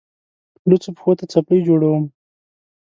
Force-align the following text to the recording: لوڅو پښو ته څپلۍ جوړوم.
لوڅو 0.67 0.89
پښو 0.97 1.11
ته 1.19 1.25
څپلۍ 1.31 1.59
جوړوم. 1.67 2.03